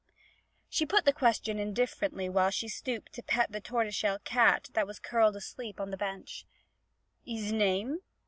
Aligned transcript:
She 0.67 0.87
put 0.87 1.05
the 1.05 1.13
question 1.13 1.59
indifferently 1.59 2.27
while 2.27 2.49
she 2.49 2.67
stooped 2.67 3.13
to 3.13 3.21
pet 3.21 3.55
a 3.55 3.61
tortoise 3.61 3.93
shell 3.93 4.17
cat 4.17 4.71
that 4.73 4.87
was 4.87 4.97
curled 4.97 5.35
asleep 5.35 5.79
on 5.79 5.91
the 5.91 5.95
bench. 5.97 6.43
'His 7.23 7.51
name?' 7.53 7.99